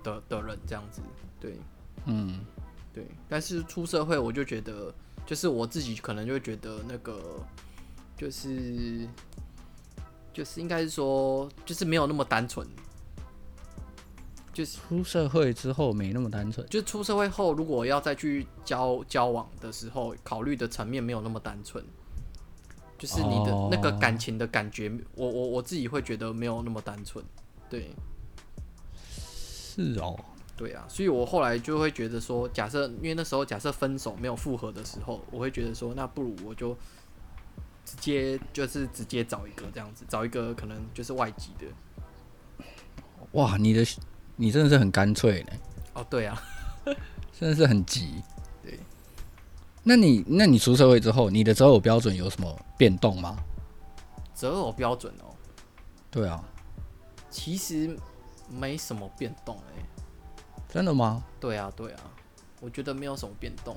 [0.04, 1.02] 的的人这样子，
[1.38, 1.58] 对，
[2.06, 2.40] 嗯，
[2.94, 4.94] 对，但是出社会我就觉得，
[5.28, 7.22] 就是我自己可能就会觉得那个
[8.18, 9.08] 就是
[10.34, 12.68] 就是应该是说就是没有那么单纯，
[14.52, 21.86] 就是出社会之后没那么单纯，就出社会后如果要再去交交往的时候，考虑的层面没有那么单纯。
[23.00, 27.24] 就是你的那个感情的感觉，我我我自己会觉得没有那么单纯，
[27.70, 27.92] 对，
[29.08, 30.20] 是哦，
[30.58, 36.74] 对啊，所以我后来就会觉得说，假设因为那时候假设分手没有复合的时候，我会觉得说，那不如我就
[37.86, 41.68] 直接就是直接找一个这样子，找一个可能就是外籍的。
[43.34, 43.86] 哇，你的
[44.36, 45.52] 你真的是很干脆呢。
[45.94, 46.42] 哦，对啊，
[47.40, 48.24] 真的是很急。
[48.64, 48.80] 对，
[49.84, 53.38] 那你那你出社会之后，你的择偶标准有什么变动吗？
[54.34, 55.36] 择偶标准哦。
[56.10, 56.44] 对啊。
[57.30, 57.96] 其实
[58.50, 59.86] 没什么变动哎、欸，
[60.70, 61.24] 真的吗？
[61.40, 62.00] 对啊，对啊，
[62.60, 63.76] 我觉得没有什么变动。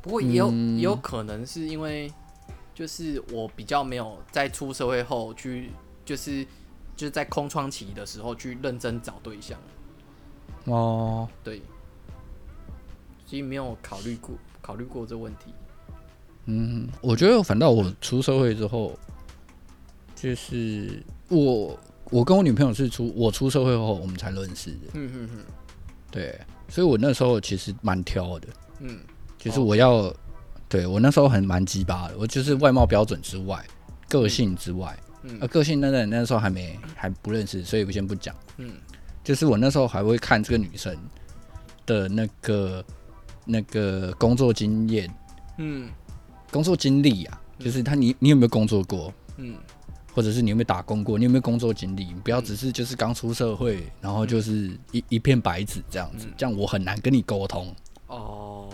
[0.00, 2.10] 不过也有、嗯、也有可能是因为，
[2.74, 5.70] 就是我比较没有在出社会后去，
[6.04, 6.44] 就是
[6.96, 9.58] 就是在空窗期的时候去认真找对象。
[10.64, 11.60] 哦，对，
[13.26, 15.52] 所以没有考虑过考虑过这问题。
[16.44, 18.96] 嗯，我觉得反倒我出社会之后，
[20.14, 21.78] 就是我。
[22.10, 24.86] 我跟我女朋友是出我出社会后我们才认识的。
[24.94, 25.44] 嗯嗯嗯，
[26.10, 28.48] 对，所以我那时候其实蛮挑的。
[28.80, 28.98] 嗯，
[29.38, 30.16] 就是我要，哦、
[30.68, 32.16] 对我那时候很蛮鸡巴的。
[32.18, 33.64] 我就是外貌标准之外，
[34.08, 38.34] 个性之外，嗯，呃，个性那那那时候还没还不认识，所以我先不讲。
[38.56, 38.72] 嗯，
[39.22, 40.96] 就是我那时候还会看这个女生
[41.84, 42.84] 的那个
[43.44, 45.12] 那个工作经验，
[45.58, 45.88] 嗯，
[46.50, 49.12] 工作经历啊，就是她你你有没有工作过？
[49.36, 49.54] 嗯。
[50.18, 51.16] 或者是你有没有打工过？
[51.16, 52.06] 你有没有工作经历？
[52.06, 57.72] 你不要只是就是刚出社会，嗯、然后就是一一片白纸这样子，嗯、这样我很难跟你沟通。
[58.08, 58.68] 哦，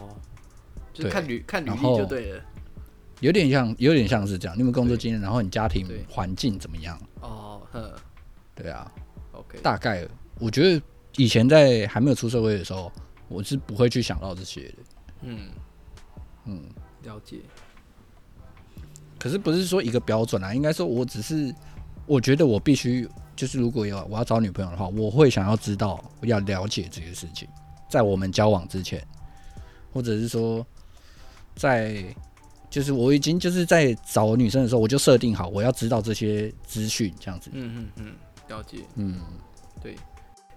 [0.95, 2.43] 就看履看履历就对了。
[3.21, 4.57] 有点像，有点像是这样。
[4.57, 5.21] 你有没有工作经验？
[5.21, 6.99] 然后你家庭环境怎么样？
[7.21, 7.95] 哦，呵，
[8.55, 8.91] 对啊。
[9.33, 10.83] OK，大概我觉得
[11.17, 12.91] 以前在还没有出社会的时候，
[13.29, 14.75] 我是不会去想到这些的。
[15.25, 15.51] 嗯
[16.47, 16.63] 嗯，
[17.03, 17.37] 了解。
[19.25, 21.51] 可是不是说一个标准啊，应该说我只是
[22.05, 27.49] 我觉得我必须就是如果要我要找女朋友的话，我会想要知道要了解这些事情，
[27.89, 29.03] 在我们交往之前，
[29.95, 30.63] 或者是说
[31.57, 32.05] 在
[32.69, 37.49] 就是我已经就是在找女生的时候，我就设定好我要知道这些资讯这样子。
[37.55, 38.15] 嗯嗯嗯，
[38.49, 38.85] 了解。
[38.97, 39.19] 嗯，
[39.83, 39.97] 对。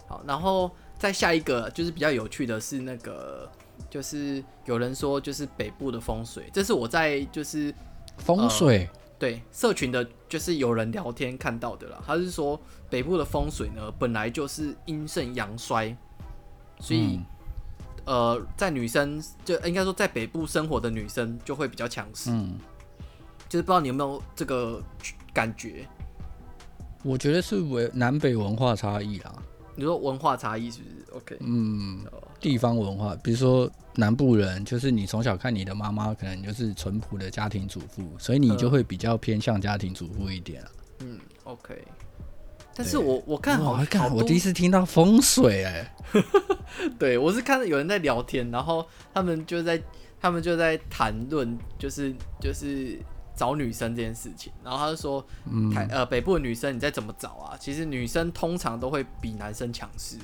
[0.10, 3.50] 好，然后再下一个就是比较有趣的是那个
[3.90, 7.74] 就是有人说就是北部的风水，这是我在就是。
[8.18, 12.02] 风水、呃、对社群的，就是有人聊天看到的啦。
[12.06, 15.96] 他是说北部的风水呢，本来就是阴盛阳衰，
[16.80, 17.26] 所以、嗯、
[18.06, 22.32] 呃，在女生就应该说在北部生活的女生就会比较强势。
[22.32, 22.58] 嗯，
[23.48, 24.82] 就是不知道你有没有这个
[25.34, 25.88] 感觉？
[27.04, 29.34] 我觉得是为南北文化差异啦。
[29.80, 32.04] 你说文化差异是不是？OK，嗯，
[32.40, 40.70] 地方文化，比如说南部人，就是你从小看你的妈妈，可能就是淳朴的家庭主妇，所以你就会比较偏向家庭主妇一点啊。
[41.02, 41.80] 嗯，OK。
[42.74, 46.24] 但是我我看好，看我第一次听到风水哎、 欸，
[46.98, 49.80] 对我是看到有人在聊天，然后他们就在
[50.20, 52.12] 他们就在谈论，就是
[52.42, 53.00] 就是。
[53.38, 55.24] 找女生这件事情，然后他就说，
[55.72, 60.18] 台呃北部的女生你再怎么找啊，其实女生通常都会比男生强势，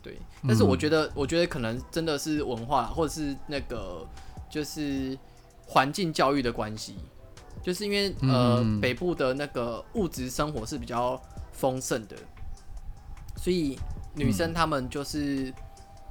[0.00, 0.16] 对。
[0.46, 4.06] 但是我觉得，我觉得可能真的是文化或者是那个
[4.48, 5.18] 就是
[5.66, 6.94] 环境教育的关系，
[7.60, 11.20] 就是因为呃北部的那个物质生活是比较
[11.52, 12.16] 丰盛的，
[13.36, 13.76] 所以
[14.14, 15.52] 女生她们就是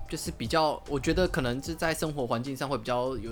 [0.10, 3.32] 就是比较，我觉得可能是在生活环境上会比较有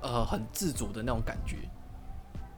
[0.00, 1.56] 呃很自主的那种感觉。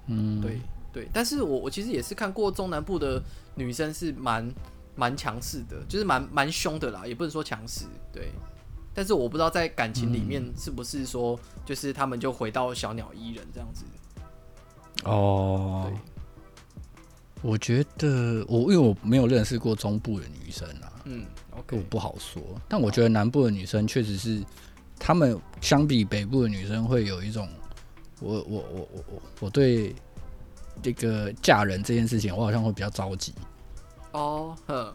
[0.07, 0.61] 嗯，对
[0.93, 3.23] 对，但是我我其实也是看过中南部的
[3.55, 4.49] 女生是蛮
[4.95, 8.31] 蛮强势的，就是蛮蛮凶的啦，也不能说强势，对。
[8.95, 13.85] 但是我不知道在感情里面是不是说，就是他们就回到小鸟依人这样子。
[15.03, 15.99] 哦，对，
[17.43, 22.41] 我觉得我因为我没有认识过中部的女生啊，嗯，OK，我不好说。
[22.69, 24.41] 但我觉得南部的女生确实是，
[24.97, 27.49] 她们相比北部的女生会有一种。
[28.21, 29.95] 我我我我我我对
[30.83, 33.35] 这个嫁人这件事情，我好像会比较着急。
[34.13, 34.95] 哦，哼，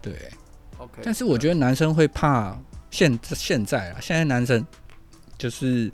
[0.00, 0.30] 对
[0.78, 1.00] ，OK。
[1.02, 2.56] 但是我觉得男生会怕
[2.90, 4.64] 现现在啊，现在男生
[5.36, 5.90] 就是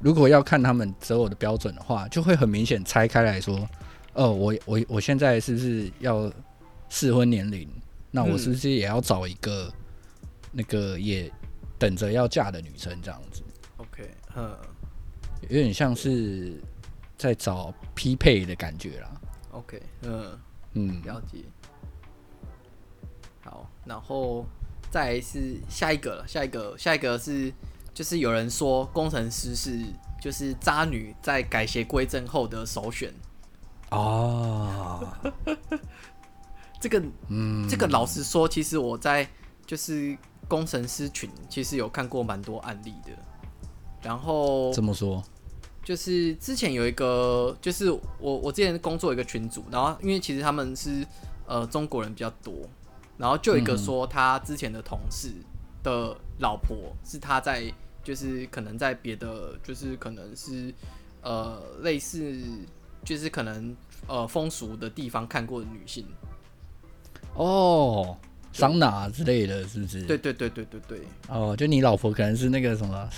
[0.00, 3.68] 如果要看他们择偶的标准的话，就会很明显拆开来说，
[4.14, 6.30] 哦，我我我现在是不是要
[6.88, 7.68] 适婚年龄？
[8.10, 9.72] 那我是不是也要找一个
[10.50, 11.30] 那个也
[11.78, 13.42] 等着要嫁的女生这样子
[13.76, 14.58] ？OK，呵。
[15.42, 16.60] 有点像是
[17.16, 19.20] 在找匹配的感觉啦。
[19.52, 20.38] OK，嗯
[20.74, 21.38] 嗯，了解。
[23.44, 24.44] 好，然后
[24.90, 27.52] 再是下一个了，下一个下一个是
[27.94, 29.80] 就是有人说工程师是
[30.20, 33.12] 就是渣女在改邪归正后的首选。
[33.90, 35.08] 哦，
[36.78, 39.26] 这个嗯，这个老实说，其实我在
[39.64, 43.12] 就是工程师群其实有看过蛮多案例的。
[44.02, 45.22] 然后怎么说？
[45.84, 51.02] 就是之前有一个，就是我我之前工作一个群组，然后因为其实他们是
[51.46, 52.54] 呃中国人比较多，
[53.16, 55.32] 然后就有一个说他之前的同事
[55.82, 57.72] 的老婆是他在
[58.04, 60.74] 就是可能在别的就是可能是
[61.22, 62.38] 呃类似
[63.02, 63.74] 就是可能
[64.06, 66.06] 呃风俗的地方看过的女性
[67.34, 68.14] 哦，
[68.52, 70.02] 桑拿之类的是不是？
[70.02, 71.00] 对对对对对对。
[71.28, 73.08] 哦，就你老婆可能是那个什么。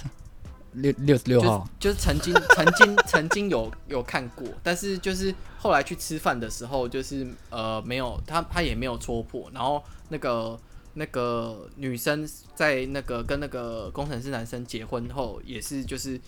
[0.72, 10.58] 六六十六号就，就是曾经曾经曾经有有看过，但是就是后来去吃饭的时候，就是呃没有他他也没有戳破，然后那个
[10.94, 16.20] 那个女生在那个跟那个工程师男生结婚后，也是就是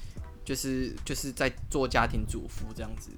[0.44, 3.10] 就是就是在做家庭主妇这样子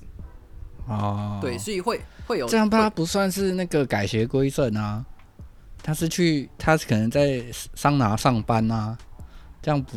[0.87, 5.03] 哦，对，所以会会有这样，他不算是那个改邪归正啊，
[5.83, 7.43] 他是去他是可能在
[7.75, 8.99] 桑拿上班啊，
[9.63, 9.97] 这样不。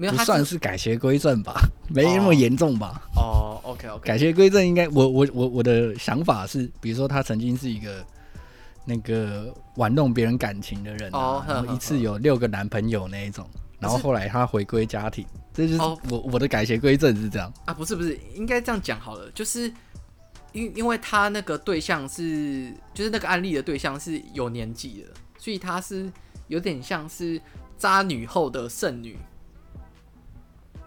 [0.00, 1.60] 没有，不算是改邪归正吧，
[1.94, 3.02] 没那么严重吧。
[3.14, 4.08] 哦，OK OK。
[4.08, 8.02] 改邪归正应该，我我我我的想法是，比如说他曾经是一个
[8.86, 13.46] 那个玩弄别人感情的人，啊，然后一次有六个男朋友那一种，
[13.78, 19.70] 然后后来他回归家庭，这就是我我的改邪归正是这样啊，不是不是，应该这样讲好了，就是
[20.52, 26.10] 因因为他那个对象是，就是那个案例的对象是有年纪的，所以他是
[26.48, 27.38] 有点像是
[27.76, 29.18] 渣女后的剩女。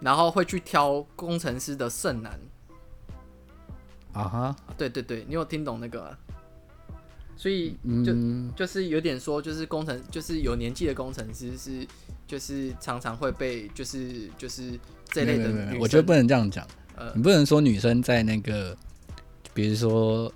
[0.04, 2.38] 然后会去挑工程师的剩男，
[4.12, 6.18] 啊哈，对对对，你有听懂那个吗？
[7.36, 7.70] 所以
[8.04, 11.88] 就、嗯、就是有点说，就是工程，就是有年纪的工程师是，
[12.26, 15.78] 就是常常会被，就是就是这类的女生。
[15.80, 18.76] 我觉得不能这样讲，呃，你不能说女生在那个，
[19.54, 20.30] 比如说，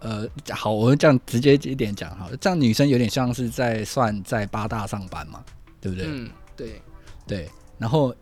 [0.00, 5.44] 呃，好，我们这样直接一点讲好，这样女生有点像是在算在八大上班嘛，
[5.80, 6.08] 对不对？
[6.08, 6.82] 嗯，对
[7.24, 8.12] 对，然后。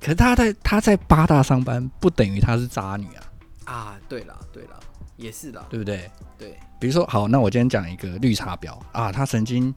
[0.00, 3.22] 可是他在他在八大上班，不等于他是渣女啊！
[3.64, 4.78] 啊，对了对了，
[5.16, 6.10] 也是的，对不对？
[6.38, 9.74] 对，比如说，好，那我今天讲一个绿茶婊啊，她曾经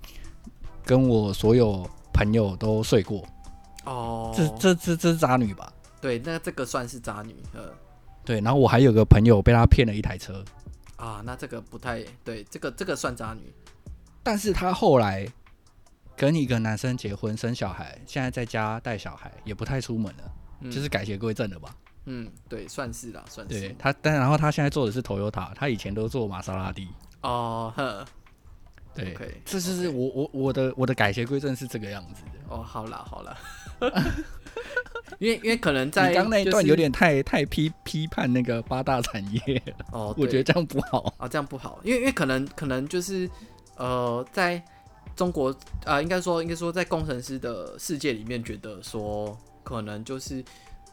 [0.86, 3.26] 跟我所有朋友都睡过，
[3.86, 5.72] 哦，这这这这是渣女吧？
[6.02, 7.70] 对，那这个算是渣女，呃，
[8.24, 8.40] 对。
[8.42, 10.44] 然后我还有个朋友被他骗了一台车，
[10.98, 13.54] 啊，那这个不太对，这个这个算渣女，
[14.22, 15.28] 但是她后来。
[16.20, 21.74] 跟一个男生结婚生小孩，现在在家带小孩，也不太出门了，嗯、就是改邪归正了吧？
[22.08, 23.58] 嗯，对，算是啦，算是。
[23.58, 26.90] 对他，但然后他现在做的是 Toyota，他以前都做玛莎拉蒂。
[27.22, 28.06] 哦，呵，
[28.94, 32.54] 对，okay, 这就是我我我的我的改邪归正是这个样子的。
[32.54, 33.38] 哦，好啦好啦，
[35.20, 43.30] 因为因为可能在刚那一段有点太太批批判那个八大产业哦，我觉得这样不好啊，这样不好，因为因为可能可能就是
[43.78, 44.62] 呃在。
[45.20, 45.52] 中国
[45.84, 50.42] 啊、呃，应该说，应该说，在工程师的世界里面，觉得说，可能就是，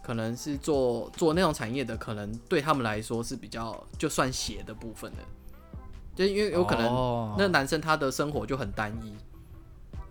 [0.03, 5.19] 可能是做做那种产业的，可能对他们来说是比较就算邪的部分的，
[6.17, 9.15] 就因为有可能那男生他的生活就很单一，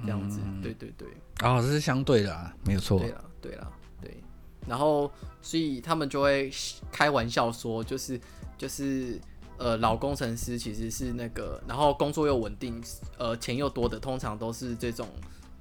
[0.05, 1.05] 这样子，对对对，
[1.41, 3.69] 哦，这是相对的啊，没有错，对了对了
[4.01, 4.23] 对，
[4.65, 6.49] 然后所以他们就会
[6.89, 8.17] 开玩笑说，就是
[8.57, 9.19] 就是。
[9.57, 12.81] 呃，老工程师其实是那个，然后工作又稳定，
[13.17, 15.07] 呃，钱又多的，通常都是这种，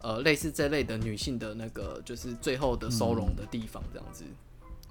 [0.00, 4.24] 呃，类似这类的女性的那个，就是最后的收容的地方，这样子。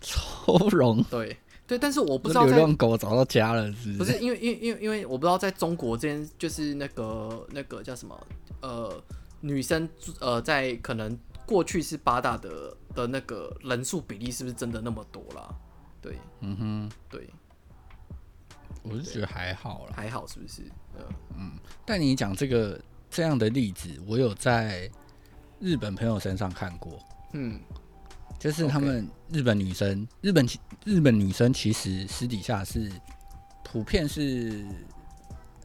[0.01, 1.03] 收容？
[1.03, 2.45] 对对，但是我不知道。
[2.45, 3.97] 流浪狗找到家了是不是？
[3.97, 8.27] 不是，因为因为因为因为我不知道在中国这边，就是那个那个叫什么，
[8.61, 9.01] 呃，
[9.41, 9.87] 女生
[10.19, 15.53] 呃，在可能过去是八大的的那个人数比例是不是真的那么多啦？
[16.01, 17.29] 对，嗯哼，对。
[18.83, 20.61] 我是觉得还好啦，还好是不是？
[20.97, 21.05] 嗯
[21.37, 21.51] 嗯。
[21.85, 24.91] 但你讲这个这样的例子，我有在
[25.59, 26.99] 日本朋友身上看过。
[27.31, 27.59] 嗯，
[28.37, 30.45] 就是他们日本女生，日本
[30.83, 32.91] 日本女生其实私底下是
[33.63, 34.65] 普遍是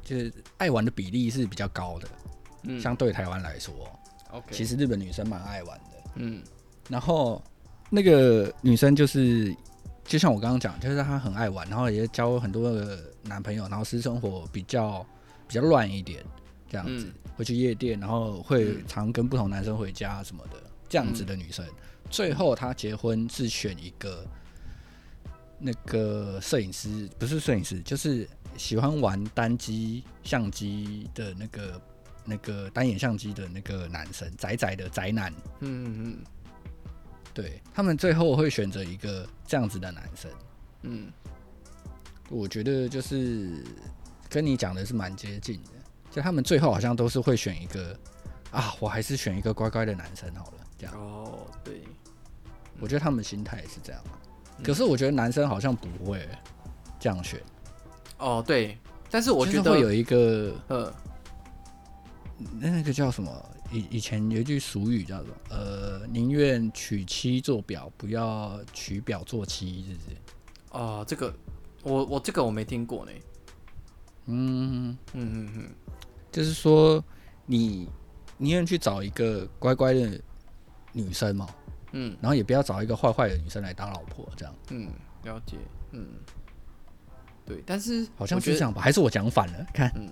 [0.04, 2.08] 就是爱玩的比例是比较高的。
[2.62, 3.74] 嗯，相对台湾来说
[4.30, 6.10] ，OK，其实日本女生蛮爱玩的。
[6.14, 6.42] 嗯，
[6.88, 7.42] 然后
[7.90, 9.54] 那个女生就是。
[10.08, 15.06] 就像我刚刚讲，就是她很爱玩，然后也交很多个男朋友，然后私生活比较
[15.46, 16.24] 比较乱一点，
[16.70, 20.56] 这样子、嗯、会去夜店，然后会常跟不同男生回家什么的，
[20.88, 21.74] 这样子的女生，嗯、
[22.08, 24.26] 最后她结婚是选一个
[25.58, 31.80] 那个摄影师，不是摄影师，就是喜欢玩单机相机的那个
[32.24, 35.30] 那个单眼相机的那个男生，宅宅的宅男，
[35.60, 36.18] 嗯嗯嗯。
[37.40, 40.28] 对，他们最后会选择一个这样子的男生，
[40.82, 41.12] 嗯，
[42.30, 43.64] 我觉得就是
[44.28, 45.70] 跟你讲的是蛮接近的，
[46.10, 47.96] 就他们最后好像都是会选一个
[48.50, 50.92] 啊，我还是选一个乖乖的男生好了，这样。
[50.96, 51.84] 哦，对，
[52.80, 54.02] 我觉得他们心态是这样。
[54.64, 56.28] 可是我觉得男生好像不会
[56.98, 57.40] 这样选。
[58.18, 58.76] 哦，对，
[59.12, 60.92] 但是我觉得会有一个呃，
[62.58, 63.30] 那个叫什么？
[63.70, 70.16] 以以前有一句俗语叫做“呃，宁愿娶妻做表，不要娶表做妻”，是不是？
[70.70, 71.34] 哦，这个
[71.82, 73.12] 我我这个我没听过呢。
[74.26, 75.70] 嗯嗯嗯嗯，
[76.30, 77.02] 就是说
[77.46, 77.88] 你
[78.36, 80.20] 宁愿去找一个乖乖的
[80.92, 81.48] 女生嘛，
[81.92, 84.54] 嗯，然后也不要找一个坏坏的女生来当老婆，这样。
[84.70, 84.90] 嗯，
[85.24, 85.56] 了解。
[85.92, 86.06] 嗯，
[87.46, 88.82] 对，但是好像是这样吧？
[88.82, 89.66] 还是我讲反了？
[89.72, 90.08] 看，嗯。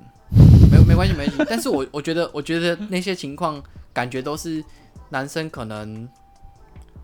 [0.71, 1.45] 没没关系，没关系。
[1.49, 3.63] 但是我我觉得，我觉得那些情况
[3.93, 4.65] 感觉都是
[5.11, 6.09] 男生可能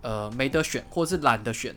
[0.03, 1.75] 呃没得选，或是懒得选。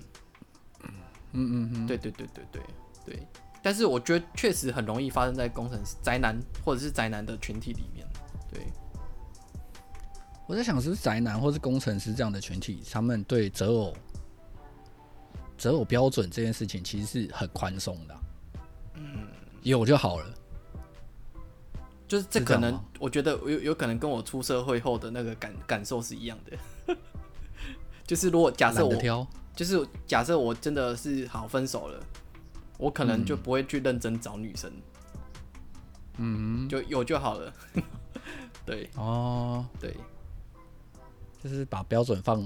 [0.84, 0.90] 嗯
[1.34, 2.62] 嗯嗯，对对对对对
[3.06, 3.28] 对。
[3.62, 8.06] 但是我觉得确实很容易发生在工程师、宅男或者是宅男的群体里面。
[8.52, 8.62] 对，
[10.48, 13.94] 我在想，是不是宅男或是工程师这样的群体，他们对择偶
[15.58, 18.16] 择偶标准这件事情其实是很宽松的。
[18.94, 19.28] 嗯，
[19.64, 20.26] 有就好了。
[22.08, 26.96] 就是这可能，我觉得有有可能跟我出社会后的那个感感受是一样的。
[28.06, 32.00] 就是如果假设我，就是假设我真的是好分手了，
[32.78, 34.72] 我可能就不会去认真找女生。
[36.18, 37.52] 嗯，就有就好了。
[38.66, 39.96] 对哦，对，
[41.44, 42.40] 就是把标准放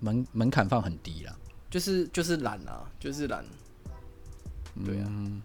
[0.00, 1.38] 门门槛放很低了。
[1.68, 3.44] 就是就是懒啊，就是懒。
[4.84, 5.42] 对啊，嗯。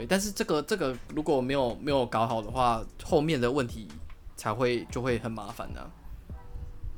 [0.00, 3.86] 对，但是这个这个如果没有没有搞好的话，后面的问题
[4.34, 5.90] 才会就会很麻烦呢、啊。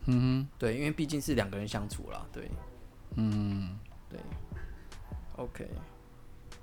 [0.07, 2.49] 嗯哼，对，因为毕竟是两个人相处啦，对，
[3.17, 3.77] 嗯，
[4.09, 4.21] 对
[5.37, 5.69] ，OK，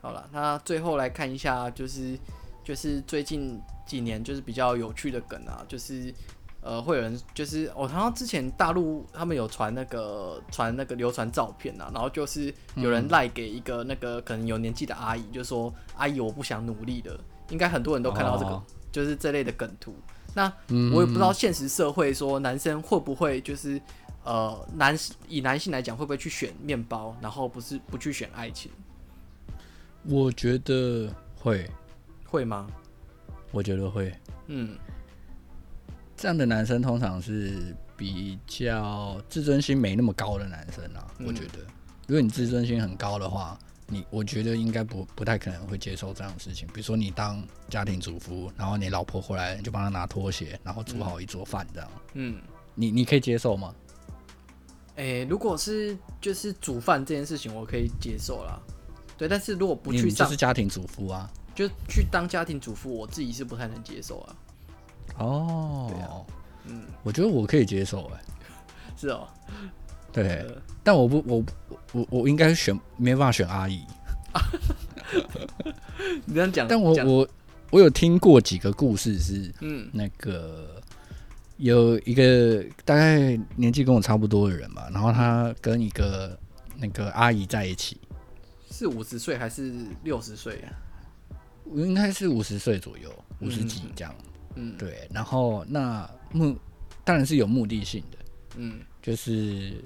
[0.01, 2.17] 好了，那最后来看一下，就是
[2.63, 6.13] 就是最近几年就是比较有趣的梗啊，就是。
[6.61, 17.17] 呃，会有人就是我好像之前大陆他们有传那个传那个流传照片啊，然后就是有人赖给一个那个可能有年纪的阿姨，就说阿姨我不想努力了，
[17.49, 19.95] 应该很多人都看到这个，就是这类的梗图。
[20.35, 20.51] 那
[20.93, 23.81] 我也不知道现实社会说男生会不会就是
[24.25, 24.97] 呃男
[25.27, 28.69] 以男性来讲会不会去选面包，然后不是不去选爱情？
[30.03, 31.69] 我觉得会，
[32.25, 32.67] 会吗？
[33.51, 34.13] 我觉得会，
[34.47, 34.77] 嗯。
[36.19, 41.59] 这样的男生通常是比较自尊心没那么高的男生啊，嗯、我觉得，
[42.07, 43.57] 如果你自尊心很高的话，
[43.87, 46.67] 你我觉得应该不不太可能会接受这样的事情。
[46.73, 52.41] 比如说你当家庭主妇，然后你老婆回来你就帮她拿拖鞋，然后煮好一桌饭这样，嗯，
[52.75, 53.73] 你你可以接受吗？
[54.97, 58.59] 诶、欸，如果是就是煮饭这件事情，我可以接受啦。
[59.17, 64.35] 对，但是如果不去，就是家庭主妇啊，就去当家庭主妇，我自己是不太能接受啊。
[65.19, 66.09] 哦，对啊，
[66.65, 68.21] 嗯，我觉得我可以接受，哎，
[68.97, 69.27] 是哦，
[70.11, 71.43] 对，呃、但我不，我
[71.91, 73.83] 我我应该选没办法选阿姨，
[76.25, 77.27] 你这样讲，但我我
[77.71, 80.81] 我有听过几个故事是，嗯，那个
[81.57, 86.37] 有一个大概年纪跟我差不多的人嘛，然后他跟一个
[86.77, 87.99] 那个阿姨在一起，
[88.71, 90.71] 是五十岁还是六十岁啊？
[91.75, 94.13] 应该是五十岁左右，五十几这样。
[94.17, 94.25] 嗯
[94.55, 96.55] 嗯，对，然后那目
[97.03, 98.17] 当然是有目的性的，
[98.57, 99.83] 嗯，就是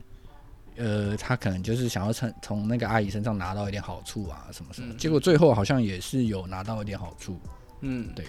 [0.78, 7.40] 呃，他可能就是想要从从那个阿姨身上拿到一点好处啊，什么什么，嗯、结果最后好像也是有拿到一点好处，
[7.82, 8.26] 嗯，对，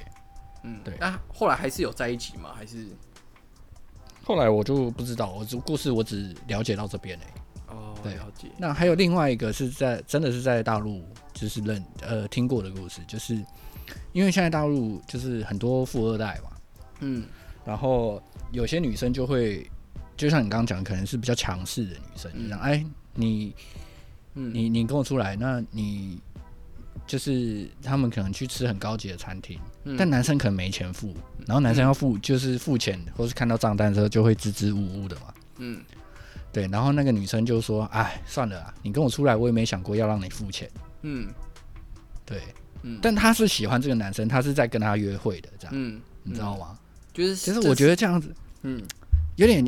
[0.64, 2.50] 嗯，对，那后来还是有在一起吗？
[2.54, 2.86] 还是？
[4.24, 8.48] 后来我就不知道，我只故事我只了解到这边嘞、欸，哦，对，了解。
[8.58, 13.42] 那还有另外一个是在真的是在大陆就是认呃听过的故事，就是。
[14.12, 16.50] 因为现在大陆就是很多富二代嘛，
[17.00, 17.24] 嗯，
[17.64, 18.22] 然后
[18.52, 19.68] 有些女生就会，
[20.16, 23.54] 就像你刚刚讲，可能是比较强势的女生，讲哎，你，
[24.34, 26.20] 嗯、你你跟我出来，那你
[27.06, 31.14] 就是他们可能去吃很高级的餐厅，嗯、但男生可能没钱付，
[31.46, 35.82] 然后男生要付就是付钱，嗯、或是看到账单的时候就会支支吾吾的嘛，嗯，
[36.52, 40.70] 对，然后那个女生就说，哎，算了啊，你跟我出来，我也没想过要让你付钱，
[41.02, 41.28] 嗯，
[42.24, 42.40] 对。
[43.00, 46.78] 但他是喜欢这个男生，他是在跟他约会的，这样，嗯，你知道吗？
[47.12, 48.82] 就是，其实我觉得这样子，嗯，
[49.36, 49.64] 有点，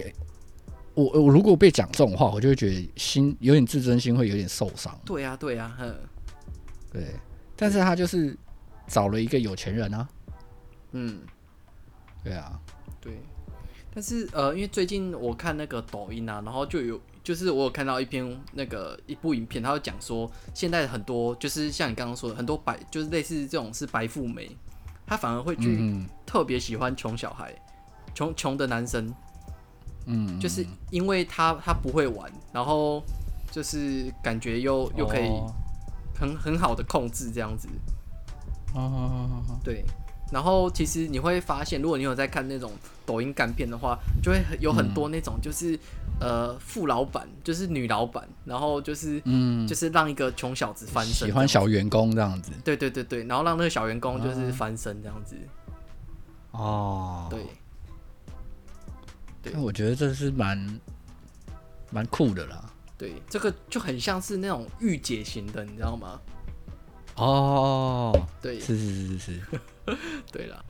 [0.95, 4.99] 我我如果被讲这种话，我就会觉得心有点自尊心会有点受伤。
[5.05, 5.95] 对呀，对呀，哼，
[6.93, 7.15] 对。
[7.57, 8.37] 但是他就是
[8.87, 10.09] 找了一个有钱人啊，
[10.93, 11.21] 嗯，
[12.23, 12.61] 对啊，
[13.01, 13.19] 对。
[13.95, 17.01] 但是呃，因为最近我看那个抖音啊，然后就有。
[17.27, 24.49] 就是我有看到一篇那个一部影片，他会讲说，现在很多就是像你刚刚说的，很多白就是类似这种是白富美，
[25.05, 27.53] 他反而会去特别喜欢穷小孩，
[28.15, 29.13] 穷穷的男生。
[30.07, 33.03] 嗯，就是因为他他不会玩，然后
[33.51, 35.29] 就是感觉又又可以
[36.15, 37.67] 很、哦、很好的控制这样子。
[38.73, 39.85] 哦，对。
[40.33, 42.73] 然后其实你会发现，如果你有在看那种
[43.05, 45.81] 抖音干片的话，就会有很多那种就是、嗯、
[46.21, 52.53] 呃富老板，就是女老板，然后就是嗯，就是让一个穷小子翻身，喜欢小员工这样子。
[52.65, 55.37] 对对对对，然后让那个小员工就是翻身这样子。
[56.53, 57.41] 哦，对。
[59.43, 60.81] 对我觉得这是蛮
[61.93, 62.69] 蛮酷的啦。
[62.99, 66.21] 对，这个就很像是那种御姐型的，你知道吗？
[67.15, 69.41] 哦，对，是是是是是，
[70.33, 70.65] 对了。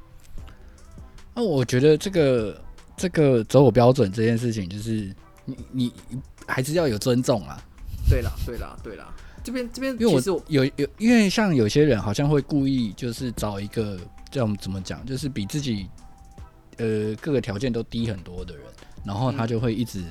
[1.34, 2.62] 那我觉得这个
[2.98, 5.10] 这个择偶标准这件事情，就是
[5.46, 5.92] 你你
[6.46, 7.58] 还是要有尊重啊。
[8.10, 9.14] 对啦，对啦，对啦。
[9.42, 13.98] 这边这边，因为我有有，因为像有些人好像会故意就是找一个
[14.30, 15.88] 这样怎么讲，就是比自己。
[16.78, 18.62] 呃，各个条件都低很多的人，
[19.02, 20.04] 然后他就会一直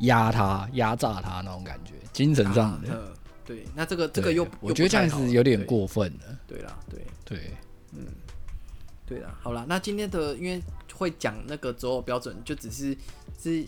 [0.00, 2.92] 压他、压榨他那种感觉，精神上的。
[2.92, 3.00] 啊、
[3.46, 6.38] 对，那这个这个又，我觉得这样子有点过分了。
[6.46, 7.50] 对啦，对对，
[7.92, 8.04] 嗯，
[9.06, 10.62] 对啦，好啦，那今天的因为
[10.92, 12.94] 会讲那个择偶标准，就只是
[13.42, 13.66] 是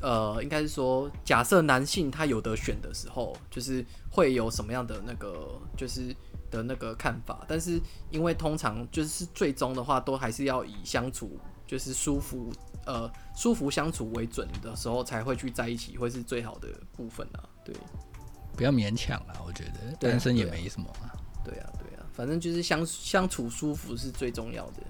[0.00, 6.14] 呃，应该是说，假设男性他有得选的时候，就是会有什么样的那个，就是。
[6.50, 7.80] 的那个看法，但是
[8.10, 12.52] 因为通常就是最终的话，都还是要以相处就是舒服，
[12.84, 17.48] 呃， 舒服相处为准的时候，才会去在一起，会是最好的部分啊。
[17.64, 17.72] 对，
[18.56, 21.14] 不要勉强啊，我觉得单身也没什么啊。
[21.44, 24.82] 对啊，对啊，反正就是相相处舒服是最重要的。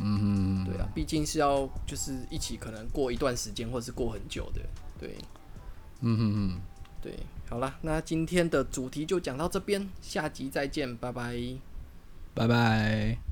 [0.00, 4.60] 嗯，对啊，毕竟是要就是一起可能过一段时间，或是过很久的。
[4.98, 5.16] 对，
[6.00, 6.60] 嗯哼哼，
[7.00, 7.18] 对。
[7.48, 11.36] 好了，那今天的主题就讲到这边，下集再见，拜拜，
[12.34, 13.31] 拜拜。